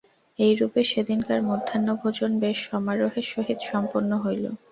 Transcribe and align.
এইরূপে 0.39 0.81
সেদিনকার 0.91 1.39
মধ্যাহ্নভোজন 1.49 2.31
বেশ 2.43 2.57
সমারোহের 2.69 3.25
সহিত 3.33 3.59
সম্পন্ন 3.71 4.11
হইল। 4.23 4.43